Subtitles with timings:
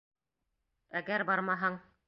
[1.03, 1.81] Әгәр бармаһаң...